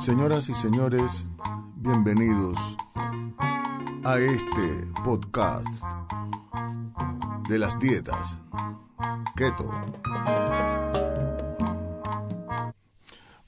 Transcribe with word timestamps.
Señoras 0.00 0.48
y 0.48 0.54
señores, 0.54 1.26
bienvenidos 1.76 2.56
a 4.04 4.18
este 4.18 4.86
podcast 5.04 5.84
de 7.48 7.58
las 7.58 7.78
dietas 7.78 8.38
keto. 9.36 9.68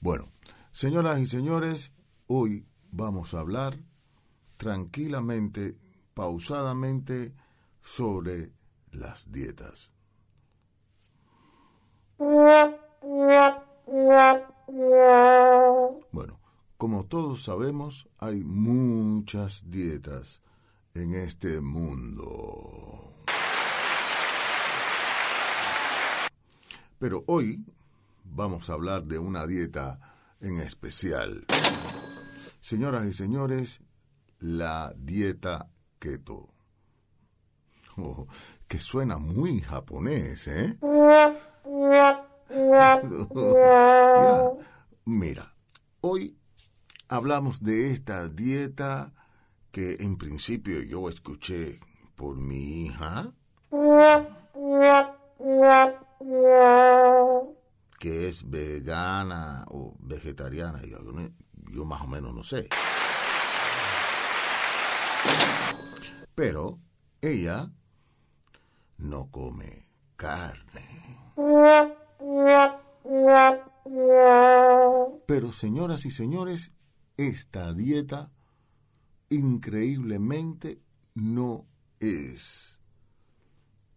Bueno, 0.01 0.25
señoras 0.71 1.19
y 1.19 1.25
señores, 1.25 1.93
hoy 2.27 2.65
vamos 2.91 3.33
a 3.33 3.39
hablar 3.39 3.77
tranquilamente, 4.57 5.77
pausadamente, 6.13 7.33
sobre 7.81 8.51
las 8.91 9.31
dietas. 9.31 9.91
Bueno, 16.11 16.40
como 16.81 17.03
todos 17.03 17.43
sabemos, 17.43 18.09
hay 18.17 18.43
muchas 18.43 19.69
dietas 19.69 20.41
en 20.95 21.13
este 21.13 21.61
mundo. 21.61 23.13
Pero 26.97 27.23
hoy 27.27 27.63
vamos 28.23 28.67
a 28.67 28.73
hablar 28.73 29.03
de 29.03 29.19
una 29.19 29.45
dieta 29.45 29.99
en 30.39 30.59
especial. 30.59 31.45
Señoras 32.61 33.05
y 33.05 33.13
señores, 33.13 33.81
la 34.39 34.91
dieta 34.97 35.69
keto. 35.99 36.49
Oh, 37.97 38.25
que 38.67 38.79
suena 38.79 39.17
muy 39.17 39.61
japonés, 39.61 40.47
¿eh? 40.47 40.79
Mira, 45.05 45.55
hoy 45.99 46.40
hablamos 47.11 47.61
de 47.61 47.91
esta 47.91 48.29
dieta 48.29 49.11
que 49.71 49.97
en 49.99 50.17
principio 50.17 50.81
yo 50.81 51.09
escuché 51.09 51.81
por 52.15 52.37
mi 52.37 52.85
hija, 52.85 53.33
que 57.99 58.27
es 58.29 58.49
vegana 58.49 59.65
o 59.67 59.93
vegetariana, 59.99 60.81
yo, 60.83 61.85
más 61.85 62.01
o 62.01 62.07
menos 62.07 62.33
no 62.33 62.43
sé. 62.45 62.69
Pero 66.33 66.79
ella 67.21 67.69
no 68.97 69.29
come 69.29 69.85
carne. 70.15 71.17
Pero 75.25 75.51
señoras 75.51 76.05
y 76.05 76.11
señores, 76.11 76.71
esta 77.17 77.73
dieta 77.73 78.31
increíblemente 79.29 80.81
no 81.13 81.65
es 81.99 82.79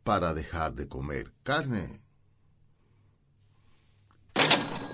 para 0.03 0.35
dejar 0.35 0.75
de 0.75 0.89
comer 0.89 1.33
carne. 1.43 2.01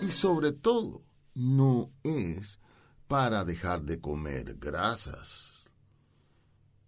Y 0.02 0.12
sobre 0.12 0.52
todo, 0.52 1.02
no 1.34 1.90
es 2.02 2.60
para 3.06 3.44
dejar 3.44 3.82
de 3.82 4.00
comer 4.00 4.56
grasas. 4.58 5.70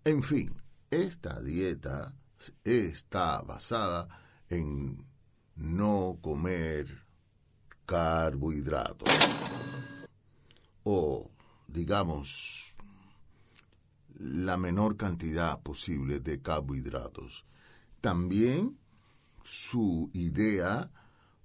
En 0.05 0.23
fin, 0.23 0.63
esta 0.91 1.41
dieta 1.41 2.15
está 2.65 3.43
basada 3.43 4.09
en 4.49 5.05
no 5.57 6.19
comer 6.21 7.07
carbohidratos 7.87 9.09
o 10.85 11.31
digamos 11.69 12.75
la 14.19 14.57
menor 14.57 14.97
cantidad 14.97 15.61
posible 15.61 16.21
de 16.21 16.41
carbohidratos. 16.41 17.45
También 18.01 18.79
su 19.43 20.11
idea 20.13 20.91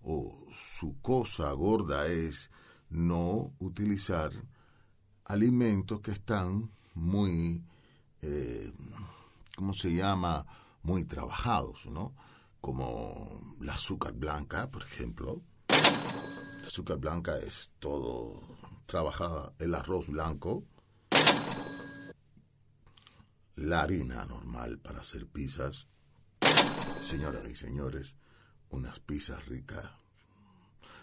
o 0.04 0.46
su 0.54 1.00
cosa 1.02 1.52
gorda 1.54 2.08
es 2.08 2.52
no 2.90 3.54
utilizar 3.60 4.32
alimentos 5.26 6.02
que 6.02 6.12
están 6.12 6.72
muy, 6.94 7.64
eh, 8.22 8.72
¿cómo 9.56 9.74
se 9.74 9.94
llama? 9.94 10.46
Muy 10.84 11.04
trabajados, 11.04 11.86
¿no? 11.88 12.14
Como 12.62 13.56
la 13.60 13.74
azúcar 13.74 14.14
blanca, 14.14 14.70
por 14.70 14.84
ejemplo. 14.84 15.42
La 15.70 16.68
azúcar 16.68 16.98
blanca 16.98 17.38
es 17.40 17.72
todo 17.80 18.57
trabajada, 18.88 19.54
el 19.60 19.76
arroz 19.76 20.08
blanco, 20.08 20.64
la 23.56 23.82
harina 23.82 24.26
normal 24.26 24.80
para 24.80 25.02
hacer 25.02 25.28
pizzas. 25.28 25.88
Señoras 27.02 27.44
y 27.50 27.56
señores, 27.56 28.18
unas 28.70 29.00
pizzas 29.00 29.46
ricas. 29.46 29.86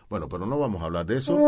Bueno, 0.08 0.28
pero 0.28 0.46
no 0.46 0.58
vamos 0.58 0.82
a 0.82 0.86
hablar 0.86 1.06
de 1.06 1.18
eso. 1.18 1.38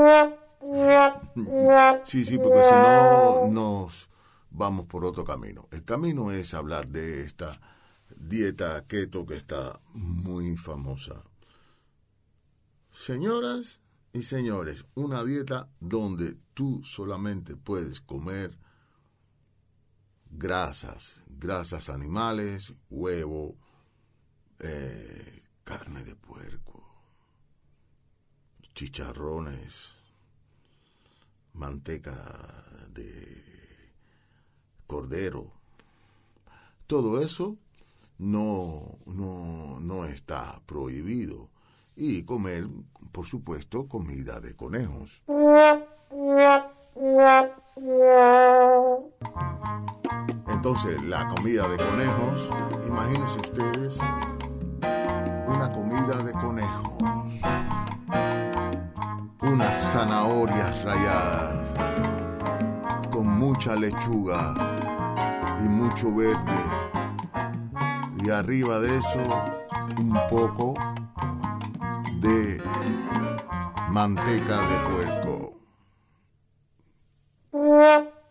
Sí, 2.05 2.25
sí, 2.25 2.39
porque 2.39 2.63
si 2.63 2.71
no 2.71 3.49
nos 3.49 4.09
vamos 4.51 4.87
por 4.87 5.05
otro 5.05 5.25
camino. 5.25 5.69
El 5.71 5.85
camino 5.85 6.31
es 6.31 6.55
hablar 6.55 6.89
de 6.89 7.23
esta 7.25 7.61
dieta 8.15 8.85
keto 8.87 9.27
que 9.27 9.37
está 9.37 9.81
muy 9.93 10.57
famosa. 10.57 11.23
Señoras 12.91 13.83
y 14.17 14.23
señores, 14.23 14.87
una 14.95 15.23
dieta 15.23 15.69
donde 15.79 16.39
tú 16.55 16.83
solamente 16.83 17.55
puedes 17.55 18.01
comer 18.01 18.59
grasas, 20.31 21.23
grasas 21.27 21.91
animales, 21.91 22.73
huevo, 22.89 23.59
eh, 24.61 25.43
carne 25.65 26.03
de 26.03 26.17
puerco, 26.17 26.83
chicharrones, 28.75 29.97
manteca 31.53 32.65
de 32.89 33.93
cordero. 34.87 35.53
Todo 36.87 37.21
eso 37.21 37.59
no, 38.17 38.99
no, 39.05 39.79
no 39.79 40.07
está 40.07 40.63
prohibido. 40.65 41.51
Y 41.99 42.25
comer, 42.25 42.67
por 43.11 43.25
supuesto, 43.25 43.89
comida 43.89 44.39
de 44.39 44.55
conejos. 44.55 45.23
Entonces, 50.47 51.03
la 51.03 51.27
comida 51.35 51.67
de 51.69 51.77
conejos, 51.79 52.51
imagínense 52.87 53.41
ustedes 53.41 53.99
una 55.47 55.73
comida 55.73 56.23
de 56.23 56.33
conejos, 56.33 57.41
unas 59.41 59.93
zanahorias 59.93 60.85
rayadas, 60.85 61.69
con 63.11 63.27
mucha 63.27 63.75
lechuga 63.75 64.55
y 65.65 65.69
mucho 65.69 66.15
verde, 66.15 66.63
y 68.23 68.29
arriba 68.29 68.81
de 68.81 68.99
eso 68.99 69.21
un 69.99 70.19
poco 70.29 70.75
de 72.21 72.63
manteca 73.91 74.67
de 74.67 74.91
puerco. 74.91 75.61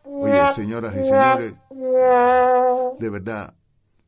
Oye, 0.04 0.54
señoras 0.54 0.96
y 0.96 1.04
señores, 1.04 1.56
de 3.00 3.10
verdad 3.10 3.54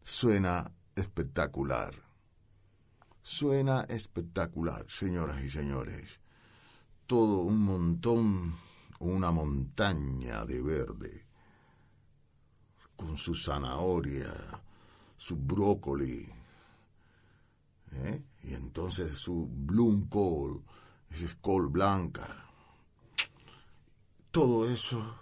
suena 0.04 0.72
espectacular. 0.96 1.94
Suena 3.22 3.82
espectacular, 3.90 4.86
señoras 4.88 5.44
y 5.44 5.50
señores. 5.50 6.22
Todo 7.06 7.40
un 7.40 7.62
montón, 7.64 8.56
una 9.00 9.32
montaña 9.32 10.46
de 10.46 10.62
verde, 10.62 11.26
con 12.96 13.18
su 13.18 13.36
zanahoria, 13.36 14.34
su 15.18 15.36
brócoli, 15.36 16.28
¿eh? 17.92 18.24
y 18.44 18.54
entonces 18.54 19.16
su 19.16 19.48
bloom 19.50 20.08
col, 20.08 20.64
esa 21.10 21.28
col 21.42 21.68
blanca. 21.68 22.46
Todo 24.32 24.70
eso 24.70 25.20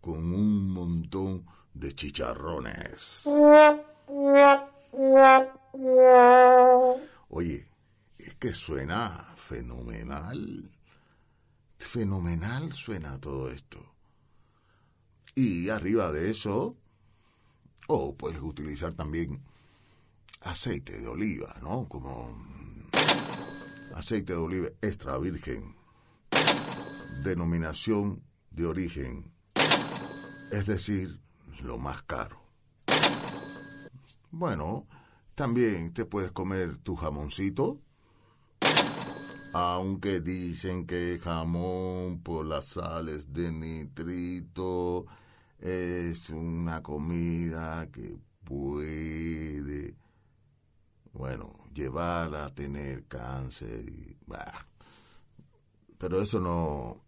con 0.00 0.32
un 0.32 0.70
montón 0.70 1.46
de 1.74 1.92
chicharrones. 1.92 3.24
Oye, 7.28 7.68
es 8.18 8.34
que 8.36 8.54
suena 8.54 9.32
fenomenal. 9.36 10.70
Fenomenal 11.78 12.72
suena 12.72 13.20
todo 13.20 13.48
esto. 13.50 13.94
Y 15.34 15.68
arriba 15.68 16.10
de 16.10 16.30
eso, 16.30 16.76
o 17.86 18.16
puedes 18.16 18.40
utilizar 18.40 18.94
también 18.94 19.40
aceite 20.40 20.98
de 20.98 21.08
oliva, 21.08 21.56
¿no? 21.62 21.88
Como 21.88 22.36
aceite 23.94 24.32
de 24.32 24.38
oliva 24.38 24.68
extra 24.80 25.18
virgen, 25.18 25.76
denominación 27.24 28.22
de 28.50 28.66
origen, 28.66 29.32
es 30.52 30.66
decir, 30.66 31.20
lo 31.62 31.78
más 31.78 32.02
caro. 32.02 32.40
Bueno, 34.30 34.86
también 35.34 35.92
te 35.92 36.04
puedes 36.04 36.32
comer 36.32 36.78
tu 36.78 36.96
jamoncito, 36.96 37.80
aunque 39.52 40.20
dicen 40.20 40.86
que 40.86 41.18
jamón 41.22 42.20
por 42.22 42.46
las 42.46 42.66
sales 42.66 43.32
de 43.32 43.50
nitrito 43.50 45.06
es 45.58 46.30
una 46.30 46.82
comida 46.82 47.88
que 47.90 48.18
puede, 48.44 49.96
bueno, 51.12 51.54
llevar 51.74 52.34
a 52.34 52.54
tener 52.54 53.06
cáncer 53.06 53.88
y... 53.88 54.16
Pero 55.98 56.22
eso 56.22 56.38
no, 56.40 57.02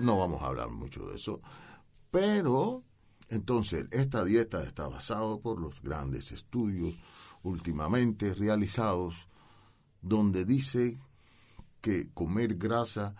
no 0.00 0.18
vamos 0.18 0.42
a 0.42 0.46
hablar 0.46 0.70
mucho 0.70 1.06
de 1.06 1.16
eso. 1.16 1.40
Pero, 2.10 2.84
entonces, 3.28 3.86
esta 3.90 4.24
dieta 4.24 4.62
está 4.62 4.88
basada 4.88 5.38
por 5.38 5.58
los 5.58 5.80
grandes 5.80 6.32
estudios 6.32 6.94
últimamente 7.42 8.34
realizados, 8.34 9.28
donde 10.02 10.44
dice 10.44 10.98
que 11.80 12.10
comer 12.12 12.56
grasa 12.56 13.14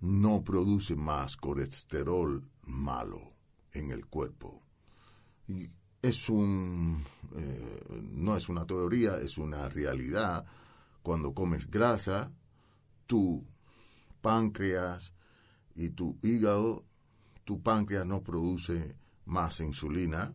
no 0.00 0.42
produce 0.42 0.96
más 0.96 1.36
colesterol 1.36 2.42
malo 2.62 3.34
en 3.72 3.90
el 3.90 4.06
cuerpo. 4.06 4.62
Es 6.02 6.28
un, 6.28 7.04
eh, 7.36 8.02
no 8.12 8.36
es 8.36 8.48
una 8.48 8.66
teoría, 8.66 9.18
es 9.18 9.38
una 9.38 9.68
realidad. 9.68 10.44
Cuando 11.02 11.34
comes 11.34 11.70
grasa, 11.70 12.32
tu 13.06 13.44
páncreas 14.20 15.14
y 15.74 15.90
tu 15.90 16.18
hígado, 16.22 16.84
tu 17.44 17.62
páncreas 17.62 18.06
no 18.06 18.22
produce 18.22 18.96
más 19.24 19.60
insulina, 19.60 20.34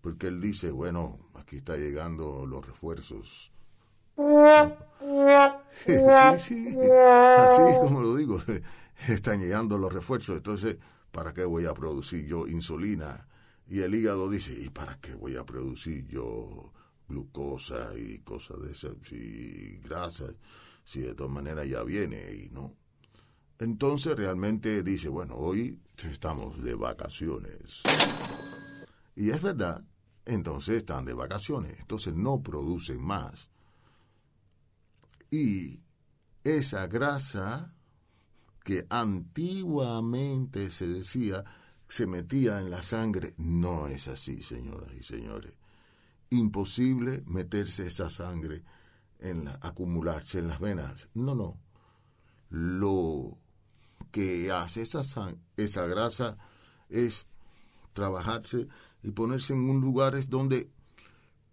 porque 0.00 0.28
él 0.28 0.40
dice, 0.40 0.70
bueno, 0.70 1.18
aquí 1.34 1.56
está 1.56 1.76
llegando 1.76 2.46
los 2.46 2.64
refuerzos. 2.66 3.52
sí, 5.84 5.92
sí, 6.38 6.78
así 6.90 7.78
como 7.80 8.00
lo 8.00 8.16
digo, 8.16 8.40
están 9.08 9.40
llegando 9.40 9.76
los 9.78 9.92
refuerzos, 9.92 10.36
entonces, 10.36 10.78
¿para 11.10 11.34
qué 11.34 11.44
voy 11.44 11.66
a 11.66 11.74
producir 11.74 12.24
yo 12.24 12.46
insulina? 12.46 13.26
Y 13.68 13.80
el 13.80 13.94
hígado 13.94 14.30
dice, 14.30 14.52
¿y 14.58 14.68
para 14.70 15.00
qué 15.00 15.14
voy 15.14 15.36
a 15.36 15.44
producir 15.44 16.06
yo 16.06 16.72
glucosa 17.08 17.96
y 17.96 18.20
cosas 18.20 18.60
de 18.62 18.72
esas, 18.72 18.94
y 19.12 19.78
grasa, 19.78 20.26
si 20.84 21.00
de 21.00 21.14
todas 21.14 21.32
maneras 21.32 21.68
ya 21.68 21.82
viene 21.82 22.32
y 22.32 22.48
no? 22.50 22.76
Entonces 23.58 24.14
realmente 24.16 24.82
dice, 24.82 25.08
bueno, 25.08 25.34
hoy 25.36 25.80
estamos 25.96 26.62
de 26.62 26.74
vacaciones. 26.74 27.82
Y 29.14 29.30
es 29.30 29.40
verdad, 29.40 29.84
entonces 30.26 30.76
están 30.76 31.06
de 31.06 31.14
vacaciones, 31.14 31.78
entonces 31.80 32.14
no 32.14 32.42
producen 32.42 33.00
más. 33.00 33.48
Y 35.30 35.80
esa 36.44 36.86
grasa 36.86 37.74
que 38.62 38.86
antiguamente 38.90 40.70
se 40.70 40.86
decía 40.86 41.44
se 41.88 42.06
metía 42.06 42.60
en 42.60 42.70
la 42.70 42.82
sangre, 42.82 43.34
no 43.38 43.86
es 43.86 44.08
así, 44.08 44.42
señoras 44.42 44.92
y 44.98 45.02
señores. 45.02 45.52
Imposible 46.30 47.22
meterse 47.26 47.86
esa 47.86 48.10
sangre 48.10 48.62
en 49.20 49.44
la, 49.44 49.58
acumularse 49.62 50.38
en 50.38 50.48
las 50.48 50.60
venas. 50.60 51.08
No, 51.14 51.34
no. 51.34 51.56
Lo 52.50 53.38
que 54.10 54.50
hace 54.50 54.82
esa, 54.82 55.02
esa 55.56 55.86
grasa 55.86 56.36
es 56.88 57.26
trabajarse 57.92 58.68
y 59.02 59.12
ponerse 59.12 59.52
en 59.52 59.70
un 59.70 59.80
lugar 59.80 60.14
donde 60.28 60.70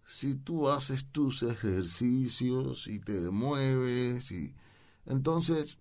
si 0.06 0.35
tú 0.35 0.69
haces 0.69 1.06
tus 1.12 1.44
ejercicios 1.44 2.88
y 2.88 3.00
te 3.00 3.19
mueves 3.31 4.31
y 4.31 4.53
entonces 5.06 5.80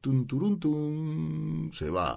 tun 0.00 1.70
se 1.72 1.90
va. 1.90 2.16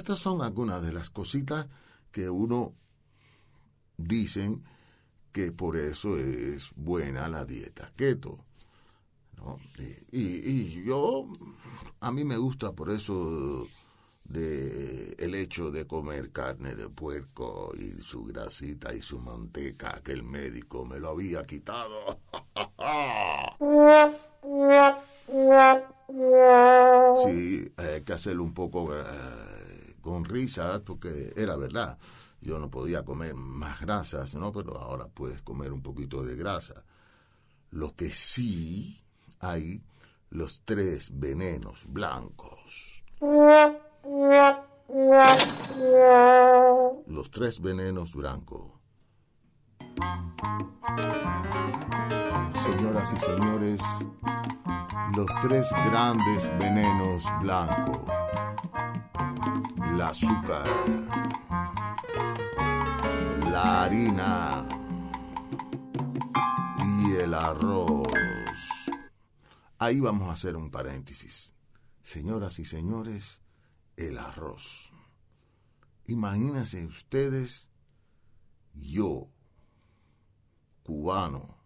Estas 0.00 0.18
son 0.18 0.40
algunas 0.40 0.82
de 0.82 0.92
las 0.92 1.10
cositas 1.10 1.66
que 2.10 2.30
uno 2.30 2.72
dicen 3.98 4.64
que 5.30 5.52
por 5.52 5.76
eso 5.76 6.16
es 6.16 6.70
buena 6.74 7.28
la 7.28 7.44
dieta 7.44 7.92
keto. 7.96 8.44
Y, 10.12 10.82
yo, 10.82 11.26
a 12.00 12.12
mí 12.12 12.24
me 12.24 12.36
gusta 12.36 12.72
por 12.72 12.90
eso 12.90 13.66
de 14.24 15.14
el 15.18 15.34
hecho 15.34 15.70
de 15.70 15.86
comer 15.86 16.30
carne 16.30 16.74
de 16.74 16.88
puerco 16.88 17.72
y 17.76 17.90
su 18.02 18.24
grasita 18.24 18.94
y 18.94 19.02
su 19.02 19.18
manteca 19.18 20.00
que 20.04 20.12
el 20.12 20.22
médico 20.22 20.84
me 20.84 20.98
lo 20.98 21.10
había 21.10 21.44
quitado. 21.44 22.20
sí, 27.24 27.72
hay 27.76 28.02
que 28.02 28.12
hacerlo 28.12 28.44
un 28.44 28.54
poco 28.54 28.94
eh, 28.94 29.02
con 30.10 30.24
risa 30.24 30.82
porque 30.84 31.32
era 31.36 31.54
verdad. 31.54 31.96
Yo 32.40 32.58
no 32.58 32.68
podía 32.68 33.04
comer 33.04 33.34
más 33.34 33.80
grasas, 33.80 34.34
¿no? 34.34 34.50
Pero 34.50 34.76
ahora 34.76 35.06
puedes 35.06 35.40
comer 35.42 35.72
un 35.72 35.82
poquito 35.82 36.24
de 36.24 36.34
grasa. 36.34 36.82
Lo 37.70 37.94
que 37.94 38.10
sí 38.12 39.04
hay 39.38 39.84
los 40.30 40.62
tres 40.64 41.10
venenos 41.12 41.84
blancos. 41.86 43.04
Los 47.06 47.30
tres 47.30 47.60
venenos 47.60 48.12
blancos. 48.12 48.72
Señoras 52.64 53.12
y 53.12 53.20
señores, 53.20 53.80
los 55.16 55.30
tres 55.40 55.70
grandes 55.86 56.50
venenos 56.58 57.24
blancos. 57.40 58.10
El 59.90 60.00
azúcar, 60.02 60.66
la 63.50 63.82
harina 63.82 64.66
y 67.02 67.16
el 67.16 67.34
arroz. 67.34 68.88
Ahí 69.78 69.98
vamos 69.98 70.28
a 70.28 70.32
hacer 70.32 70.56
un 70.56 70.70
paréntesis. 70.70 71.54
Señoras 72.02 72.60
y 72.60 72.64
señores, 72.64 73.40
el 73.96 74.18
arroz. 74.18 74.92
Imagínense 76.06 76.86
ustedes, 76.86 77.68
yo, 78.74 79.28
cubano, 80.84 81.58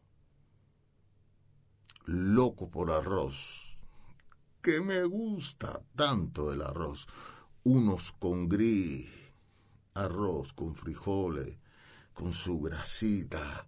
loco 2.07 2.71
por 2.71 2.91
arroz, 2.91 3.79
que 4.63 4.81
me 4.81 5.05
gusta 5.05 5.83
tanto 5.95 6.53
el 6.53 6.63
arroz, 6.63 7.07
unos 7.65 8.13
con 8.13 8.49
gris, 8.49 9.09
arroz 9.95 10.53
con 10.53 10.75
frijoles, 10.75 11.59
con 12.13 12.33
su 12.33 12.61
grasita, 12.61 13.67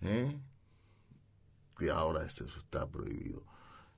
¿eh? 0.00 0.38
que 1.76 1.90
ahora 1.90 2.24
eso 2.24 2.44
está 2.44 2.88
prohibido. 2.88 3.44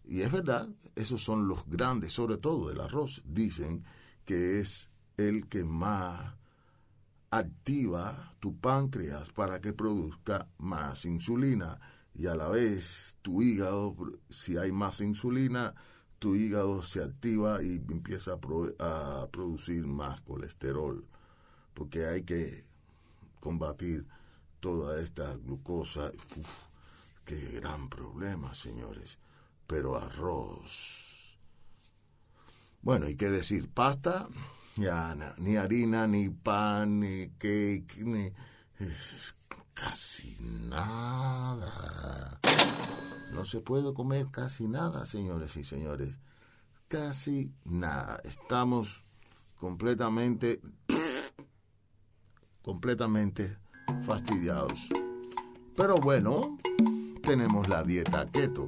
Y 0.05 0.23
es 0.23 0.31
verdad, 0.31 0.69
esos 0.95 1.23
son 1.23 1.49
los 1.49 1.67
grandes, 1.67 2.13
sobre 2.13 2.39
todo 2.39 2.71
el 2.71 2.81
arroz, 2.81 3.23
dicen 3.27 3.85
que 4.25 4.61
es 4.61 4.91
el 5.17 5.49
que 5.49 5.65
más 5.65 6.37
activa 7.31 8.35
tu 8.39 8.59
páncreas 8.59 9.31
para 9.31 9.61
que 9.61 9.73
produzca 9.73 10.49
más 10.59 11.05
insulina 11.05 11.81
y 12.15 12.27
a 12.27 12.35
la 12.35 12.49
vez 12.49 13.17
tu 13.21 13.43
hígado, 13.43 13.97
si 14.31 14.57
hay 14.57 14.73
más 14.73 15.01
insulina, 15.01 15.75
tu 16.19 16.35
hígado 16.35 16.83
se 16.83 17.03
activa 17.03 17.63
y 17.63 17.77
empieza 17.91 18.33
a, 18.33 19.29
producir 19.31 19.87
más 19.87 20.21
colesterol, 20.23 21.07
porque 21.75 22.07
hay 22.07 22.23
que 22.23 22.65
combatir 23.41 24.07
toda 24.61 25.01
esta 25.01 25.37
glucosa. 25.37 26.11
qué 27.25 27.37
gran 27.61 27.89
problema, 27.89 28.55
señores 28.55 29.19
pero 29.67 29.97
arroz. 29.97 31.37
Bueno, 32.83 33.09
¿y 33.09 33.17
qué 33.17 33.29
decir? 33.29 33.69
Pasta, 33.69 34.29
ya 34.77 35.17
ni 35.39 35.57
harina, 35.57 36.07
ni 36.07 36.29
pan, 36.29 37.01
ni 37.01 37.29
cake, 37.31 37.97
ni... 37.99 38.33
Casi 39.75 40.37
nada. 40.41 41.71
Se 43.47 43.61
puede 43.61 43.95
comer 43.95 44.27
casi 44.33 44.67
nada, 44.67 45.05
señores 45.05 45.57
y 45.57 45.63
señores. 45.63 46.19
Casi 46.89 47.53
nada. 47.65 48.21
Estamos 48.25 49.05
completamente, 49.61 50.61
completamente 52.63 53.57
fastidiados. 54.05 54.89
Pero 55.77 55.95
bueno, 55.95 56.59
tenemos 57.23 57.69
la 57.69 57.83
dieta 57.85 58.29
keto 58.33 58.67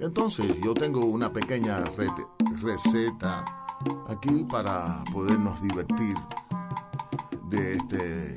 Entonces 0.00 0.60
yo 0.64 0.74
tengo 0.74 1.04
una 1.04 1.32
pequeña 1.32 1.84
receta 2.60 3.44
aquí 4.08 4.44
para 4.50 5.04
podernos 5.12 5.62
divertir 5.62 6.16
de 7.50 7.76
este 7.76 8.34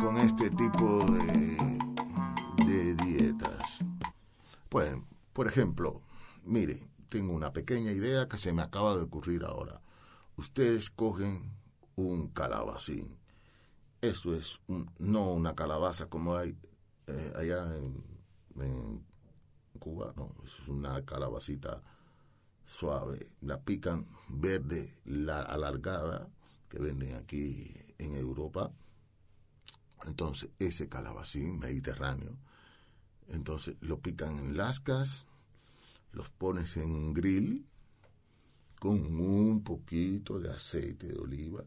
con 0.00 0.18
este 0.18 0.50
tipo 0.50 1.00
de 2.66 2.94
dietas. 2.94 3.81
Pues, 4.72 4.96
por 5.34 5.48
ejemplo, 5.48 6.00
mire, 6.44 6.88
tengo 7.10 7.34
una 7.34 7.52
pequeña 7.52 7.92
idea 7.92 8.26
que 8.26 8.38
se 8.38 8.54
me 8.54 8.62
acaba 8.62 8.96
de 8.96 9.02
ocurrir 9.02 9.44
ahora. 9.44 9.82
Ustedes 10.38 10.88
cogen 10.88 11.52
un 11.94 12.28
calabacín. 12.28 13.18
Eso 14.00 14.34
es 14.34 14.62
no 14.98 15.30
una 15.34 15.54
calabaza 15.54 16.08
como 16.08 16.36
hay 16.36 16.56
eh, 17.06 17.32
allá 17.36 17.76
en, 17.76 18.02
en, 18.62 19.04
Cuba, 19.78 20.14
no, 20.16 20.34
es 20.42 20.66
una 20.68 21.04
calabacita 21.04 21.82
suave. 22.64 23.30
La 23.42 23.60
pican 23.60 24.06
verde, 24.30 24.98
la 25.04 25.42
alargada, 25.42 26.30
que 26.70 26.78
venden 26.78 27.16
aquí 27.16 27.76
en 27.98 28.14
Europa. 28.14 28.72
Entonces, 30.06 30.48
ese 30.58 30.88
calabacín 30.88 31.58
mediterráneo, 31.58 32.38
entonces 33.28 33.76
lo 33.80 34.00
pican 34.00 34.38
en 34.38 34.56
lascas, 34.56 35.26
los 36.12 36.28
pones 36.30 36.76
en 36.76 36.90
un 36.90 37.12
grill 37.14 37.66
con 38.78 38.98
un 39.20 39.62
poquito 39.62 40.38
de 40.40 40.50
aceite 40.50 41.06
de 41.06 41.18
oliva, 41.18 41.64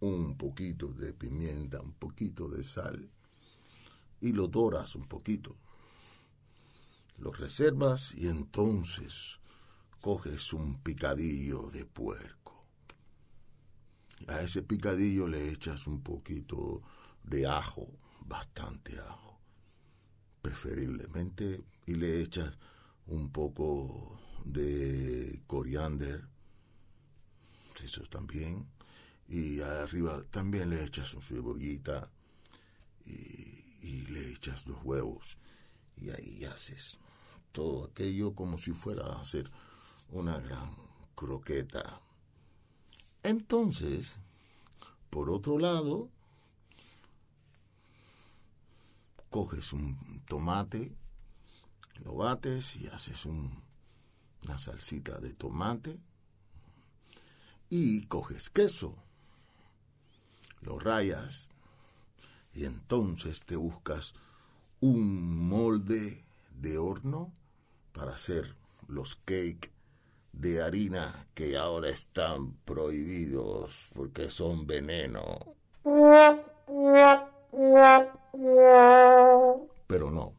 un 0.00 0.36
poquito 0.36 0.88
de 0.88 1.12
pimienta, 1.12 1.80
un 1.80 1.92
poquito 1.92 2.48
de 2.48 2.62
sal 2.62 3.10
y 4.20 4.32
lo 4.32 4.48
doras 4.48 4.94
un 4.94 5.06
poquito. 5.06 5.56
Lo 7.18 7.32
reservas 7.32 8.14
y 8.14 8.28
entonces 8.28 9.40
coges 10.00 10.52
un 10.52 10.80
picadillo 10.82 11.70
de 11.70 11.84
puerco. 11.84 12.64
A 14.28 14.40
ese 14.40 14.62
picadillo 14.62 15.26
le 15.26 15.50
echas 15.50 15.86
un 15.86 16.02
poquito 16.02 16.82
de 17.22 17.46
ajo, 17.46 17.88
bastante 18.20 18.98
ajo, 18.98 19.29
preferiblemente, 20.42 21.62
y 21.86 21.94
le 21.94 22.20
echas 22.20 22.56
un 23.06 23.30
poco 23.30 24.18
de 24.44 25.42
coriander, 25.46 26.26
eso 27.82 28.02
también, 28.02 28.66
y 29.28 29.60
arriba 29.60 30.22
también 30.30 30.70
le 30.70 30.84
echas 30.84 31.14
un 31.14 31.22
cebollita 31.22 32.10
y, 33.06 33.64
y 33.82 34.06
le 34.10 34.30
echas 34.32 34.66
los 34.66 34.82
huevos 34.84 35.38
y 36.00 36.10
ahí 36.10 36.44
haces 36.44 36.98
todo 37.52 37.84
aquello 37.84 38.34
como 38.34 38.58
si 38.58 38.72
fuera 38.72 39.06
a 39.06 39.20
hacer 39.20 39.50
una 40.10 40.38
gran 40.38 40.70
croqueta. 41.14 42.00
Entonces, 43.22 44.16
por 45.10 45.30
otro 45.30 45.58
lado, 45.58 46.08
coges 49.30 49.72
un 49.72 50.22
tomate, 50.26 50.92
lo 52.04 52.16
bates 52.16 52.76
y 52.76 52.88
haces 52.88 53.24
un, 53.24 53.62
una 54.44 54.58
salsita 54.58 55.18
de 55.18 55.32
tomate 55.32 55.98
y 57.68 58.06
coges 58.06 58.50
queso, 58.50 58.96
lo 60.60 60.78
rayas 60.78 61.50
y 62.52 62.64
entonces 62.64 63.44
te 63.44 63.56
buscas 63.56 64.14
un 64.80 65.48
molde 65.48 66.24
de 66.50 66.78
horno 66.78 67.32
para 67.92 68.12
hacer 68.12 68.56
los 68.88 69.14
cakes 69.14 69.70
de 70.32 70.62
harina 70.62 71.26
que 71.34 71.56
ahora 71.56 71.90
están 71.90 72.54
prohibidos 72.64 73.90
porque 73.94 74.30
son 74.30 74.66
veneno. 74.66 75.38
Pero 78.32 80.10
no. 80.10 80.34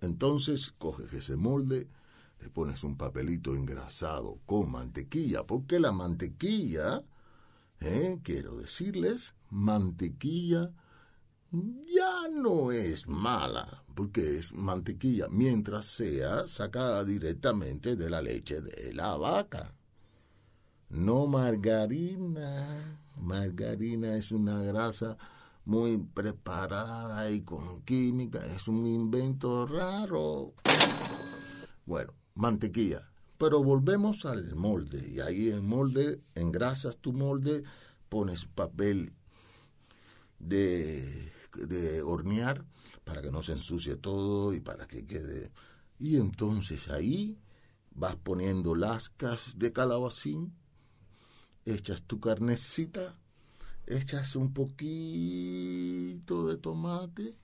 Entonces 0.00 0.72
coges 0.78 1.12
ese 1.12 1.36
molde, 1.36 1.88
le 2.40 2.48
pones 2.48 2.84
un 2.84 2.96
papelito 2.96 3.54
engrasado 3.54 4.38
con 4.46 4.70
mantequilla, 4.70 5.44
porque 5.44 5.78
la 5.78 5.92
mantequilla, 5.92 7.02
eh, 7.80 8.18
quiero 8.22 8.56
decirles, 8.56 9.34
mantequilla 9.50 10.72
ya 11.52 12.28
no 12.30 12.70
es 12.70 13.08
mala, 13.08 13.82
porque 13.94 14.38
es 14.38 14.52
mantequilla, 14.52 15.26
mientras 15.28 15.84
sea 15.84 16.46
sacada 16.46 17.04
directamente 17.04 17.96
de 17.96 18.08
la 18.08 18.22
leche 18.22 18.60
de 18.60 18.94
la 18.94 19.16
vaca. 19.16 19.74
No 20.88 21.26
margarina. 21.26 22.98
Margarina 23.16 24.16
es 24.16 24.30
una 24.32 24.62
grasa 24.62 25.16
muy 25.70 25.98
preparada 25.98 27.30
y 27.30 27.42
con 27.42 27.82
química, 27.82 28.38
es 28.46 28.68
un 28.68 28.86
invento 28.86 29.66
raro. 29.66 30.54
Bueno, 31.86 32.12
mantequilla. 32.34 33.10
Pero 33.38 33.62
volvemos 33.62 34.26
al 34.26 34.54
molde, 34.54 35.08
y 35.08 35.20
ahí 35.20 35.48
en 35.48 35.66
molde, 35.66 36.20
engrasas 36.34 36.98
tu 36.98 37.12
molde, 37.12 37.62
pones 38.08 38.44
papel 38.44 39.14
de 40.38 41.32
de 41.54 42.02
hornear 42.02 42.64
para 43.04 43.22
que 43.22 43.30
no 43.30 43.42
se 43.42 43.52
ensucie 43.52 43.96
todo 43.96 44.54
y 44.54 44.60
para 44.60 44.86
que 44.86 45.06
quede. 45.06 45.50
Y 45.98 46.16
entonces 46.16 46.88
ahí 46.88 47.38
vas 47.90 48.16
poniendo 48.16 48.74
lascas 48.74 49.58
de 49.58 49.72
calabacín, 49.72 50.54
echas 51.64 52.02
tu 52.02 52.20
carnecita, 52.20 53.18
echas 53.90 54.36
un 54.36 54.52
poquito 54.52 56.46
de 56.48 56.56
tomate, 56.56 57.36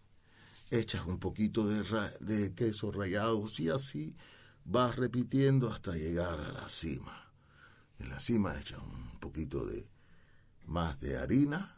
echas 0.70 1.06
un 1.06 1.18
poquito 1.18 1.68
de, 1.68 1.82
de 2.20 2.54
queso 2.54 2.90
rallado 2.90 3.44
y 3.58 3.68
así 3.68 4.16
vas 4.64 4.96
repitiendo 4.96 5.70
hasta 5.70 5.92
llegar 5.92 6.40
a 6.40 6.52
la 6.52 6.68
cima. 6.68 7.32
En 7.98 8.10
la 8.10 8.20
cima 8.20 8.58
echas 8.58 8.80
un 8.82 9.18
poquito 9.20 9.66
de 9.66 9.88
más 10.64 10.98
de 11.00 11.16
harina 11.16 11.76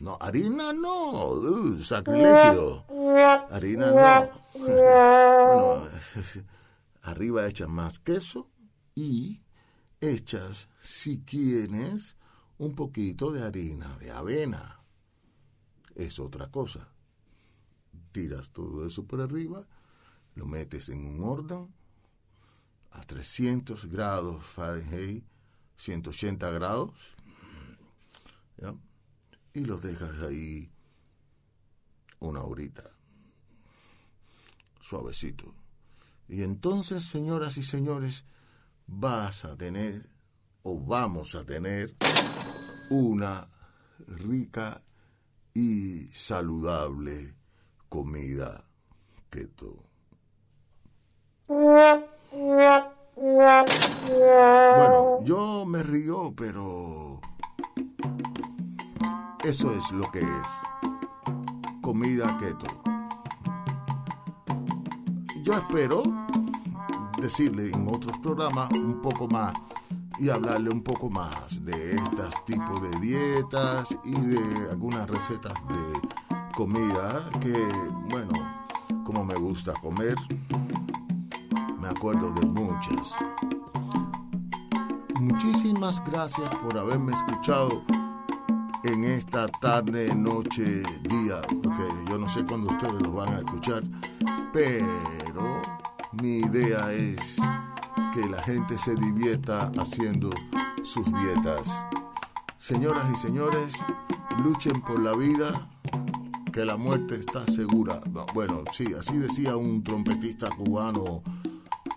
no, 0.00 0.18
harina 0.20 0.72
no, 0.72 1.40
sacrilegio. 1.82 2.84
Harina 3.50 3.86
no. 3.90 4.30
bueno, 4.58 5.88
arriba 7.02 7.46
echas 7.46 7.68
más 7.68 7.98
queso 7.98 8.50
y 8.94 9.42
echas, 10.00 10.68
si 10.82 11.20
quieres, 11.20 12.16
un 12.58 12.74
poquito 12.74 13.32
de 13.32 13.42
harina 13.42 13.96
de 13.98 14.10
avena. 14.10 14.80
Es 15.94 16.18
otra 16.18 16.50
cosa. 16.50 16.88
Tiras 18.12 18.50
todo 18.50 18.86
eso 18.86 19.06
por 19.06 19.20
arriba, 19.20 19.66
lo 20.34 20.46
metes 20.46 20.88
en 20.88 21.04
un 21.04 21.24
horno 21.24 21.72
a 22.92 23.02
300 23.02 23.86
grados 23.86 24.44
Fahrenheit, 24.44 25.24
180 25.76 26.50
grados. 26.50 27.14
¿ya? 28.56 28.74
y 29.54 29.64
los 29.64 29.80
dejas 29.82 30.20
ahí 30.20 30.70
una 32.18 32.42
horita, 32.42 32.90
suavecito. 34.80 35.54
Y 36.28 36.42
entonces, 36.42 37.04
señoras 37.04 37.56
y 37.56 37.62
señores, 37.62 38.24
vas 38.86 39.44
a 39.44 39.56
tener 39.56 40.08
o 40.64 40.78
vamos 40.78 41.34
a 41.34 41.44
tener 41.44 41.94
una 42.90 43.48
rica 44.06 44.82
y 45.52 46.08
saludable 46.12 47.34
comida 47.88 48.64
keto. 49.30 49.84
Bueno, 51.46 52.06
yo 55.22 55.64
me 55.66 55.82
río, 55.82 56.32
pero 56.34 57.20
eso 59.44 59.70
es 59.74 59.92
lo 59.92 60.10
que 60.10 60.20
es 60.20 60.48
comida 61.82 62.38
keto. 62.38 62.66
Yo 65.42 65.52
espero 65.52 66.02
decirle 67.20 67.70
en 67.70 67.86
otros 67.86 68.16
programas 68.18 68.70
un 68.72 69.02
poco 69.02 69.28
más 69.28 69.52
y 70.18 70.28
hablarle 70.28 70.70
un 70.70 70.82
poco 70.82 71.10
más 71.10 71.64
de 71.64 71.94
estos 71.94 72.44
tipos 72.44 72.80
de 72.82 72.98
dietas 73.00 73.96
y 74.04 74.12
de 74.12 74.70
algunas 74.70 75.08
recetas 75.08 75.54
de 75.68 76.08
comida 76.54 77.28
que, 77.40 77.56
bueno, 78.10 78.32
como 79.04 79.24
me 79.24 79.34
gusta 79.34 79.72
comer, 79.74 80.16
me 81.80 81.88
acuerdo 81.88 82.32
de 82.32 82.46
muchas. 82.46 83.16
Muchísimas 85.20 86.02
gracias 86.04 86.48
por 86.58 86.78
haberme 86.78 87.12
escuchado 87.12 87.82
en 88.84 89.04
esta 89.04 89.48
tarde, 89.48 90.14
noche, 90.14 90.82
día, 91.02 91.40
porque 91.62 91.88
yo 92.08 92.18
no 92.18 92.28
sé 92.28 92.44
cuándo 92.44 92.72
ustedes 92.72 93.02
lo 93.02 93.12
van 93.12 93.34
a 93.34 93.38
escuchar, 93.38 93.82
pero 94.52 95.62
mi 96.12 96.38
idea 96.40 96.92
es 96.92 97.38
que 98.14 98.28
la 98.28 98.40
gente 98.44 98.78
se 98.78 98.94
divierta 98.94 99.72
haciendo 99.76 100.30
sus 100.84 101.04
dietas. 101.06 101.84
Señoras 102.58 103.04
y 103.12 103.16
señores, 103.16 103.72
luchen 104.40 104.80
por 104.82 105.00
la 105.00 105.16
vida, 105.16 105.68
que 106.52 106.64
la 106.64 106.76
muerte 106.76 107.16
está 107.16 107.44
segura. 107.48 108.00
Bueno, 108.32 108.62
sí, 108.70 108.86
así 108.96 109.18
decía 109.18 109.56
un 109.56 109.82
trompetista 109.82 110.48
cubano 110.50 111.24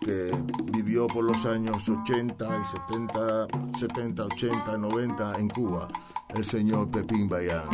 que 0.01 0.31
vivió 0.73 1.05
por 1.05 1.23
los 1.23 1.45
años 1.45 1.87
80 1.87 2.61
y 2.63 2.65
70, 2.65 3.47
70, 3.77 4.25
80, 4.25 4.77
90 4.77 5.33
en 5.37 5.49
Cuba, 5.49 5.87
el 6.29 6.43
señor 6.43 6.89
Pepín 6.89 7.29
Bayán. 7.29 7.69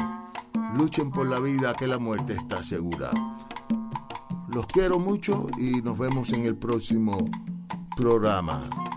Luchen 0.78 1.12
por 1.12 1.28
la 1.30 1.40
vida, 1.40 1.74
que 1.76 1.88
la 1.88 1.98
muerte 1.98 2.34
está 2.34 2.62
segura. 2.62 3.10
Los 4.54 4.68
quiero 4.68 5.00
mucho 5.00 5.48
y 5.58 5.82
nos 5.82 5.98
vemos 5.98 6.34
en 6.34 6.46
el 6.46 6.58
próximo 6.58 7.30
programa. 7.96 8.93